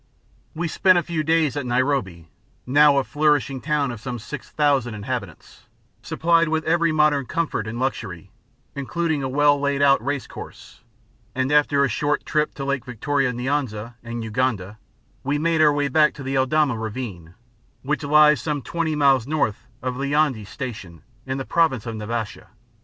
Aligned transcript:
We 0.55 0.67
spent 0.67 0.97
a 0.97 1.03
few 1.03 1.21
days 1.21 1.55
at 1.55 1.63
Nairobi, 1.67 2.27
now 2.65 2.97
a 2.97 3.03
flourishing 3.03 3.61
town 3.61 3.91
of 3.91 4.01
some 4.01 4.17
6,000 4.17 4.95
inhabitants, 4.95 5.67
supplied 6.01 6.49
with 6.49 6.63
every 6.65 6.91
modern 6.91 7.27
comfort 7.27 7.67
and 7.67 7.77
luxury, 7.77 8.31
including 8.75 9.21
a 9.21 9.29
well 9.29 9.59
laid 9.59 9.79
out 9.83 10.03
race 10.03 10.25
course; 10.25 10.81
and 11.35 11.51
after 11.51 11.83
a 11.83 11.87
short 11.87 12.25
trip 12.25 12.55
to 12.55 12.65
Lake 12.65 12.83
Victoria 12.83 13.31
Nyanza 13.31 13.93
and 14.01 14.23
Uganda, 14.23 14.79
we 15.23 15.37
made 15.37 15.61
our 15.61 15.71
way 15.71 15.87
back 15.87 16.15
to 16.15 16.23
the 16.23 16.33
Eldama 16.33 16.81
Ravine, 16.81 17.35
which 17.83 18.01
lies 18.03 18.41
some 18.41 18.63
twenty 18.63 18.95
miles 18.95 19.27
north 19.27 19.67
of 19.83 19.97
Landiani 19.97 20.47
Station 20.47 21.03
in 21.27 21.37
the 21.37 21.45
province 21.45 21.85
of 21.85 21.95
Naivasha. 21.95 22.47